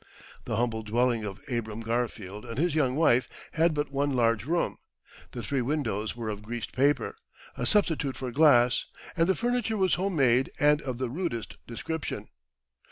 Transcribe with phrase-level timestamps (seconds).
[0.45, 4.77] The humble dwelling of Abram Garfield and his young wife had but one large room.
[5.33, 7.15] The three windows were of greased paper,
[7.55, 8.85] a substitute for glass,
[9.15, 12.29] and the furniture was home made and of the rudest description.